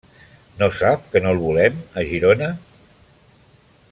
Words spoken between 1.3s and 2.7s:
el volem a Girona?